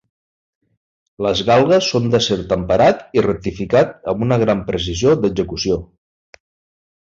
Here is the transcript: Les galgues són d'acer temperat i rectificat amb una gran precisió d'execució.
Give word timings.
Les 1.25 1.43
galgues 1.49 1.89
són 1.95 2.07
d'acer 2.15 2.37
temperat 2.53 3.03
i 3.19 3.25
rectificat 3.27 3.93
amb 4.15 4.27
una 4.29 4.41
gran 4.45 4.65
precisió 4.71 5.15
d'execució. 5.21 5.79